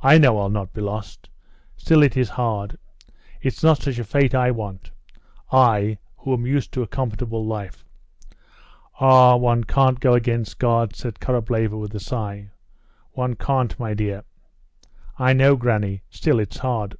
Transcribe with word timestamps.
"I 0.00 0.16
know 0.16 0.38
I'll 0.38 0.48
not 0.48 0.72
be 0.72 0.80
lost; 0.80 1.28
still 1.76 2.02
it 2.02 2.16
is 2.16 2.30
hard. 2.30 2.78
It's 3.42 3.62
not 3.62 3.82
such 3.82 3.98
a 3.98 4.04
fate 4.04 4.34
I 4.34 4.50
want 4.50 4.90
I, 5.52 5.98
who 6.16 6.32
am 6.32 6.46
used 6.46 6.72
to 6.72 6.82
a 6.82 6.86
comfortable 6.86 7.44
life." 7.44 7.84
"Ah, 9.00 9.36
one 9.36 9.64
can't 9.64 10.00
go 10.00 10.14
against 10.14 10.58
God," 10.58 10.96
said 10.96 11.20
Korableva, 11.20 11.76
with 11.78 11.94
a 11.94 12.00
sigh. 12.00 12.52
"One 13.12 13.34
can't, 13.36 13.78
my 13.78 13.92
dear." 13.92 14.24
"I 15.18 15.34
know, 15.34 15.56
granny. 15.56 16.04
Still, 16.08 16.40
it's 16.40 16.56
hard." 16.56 16.96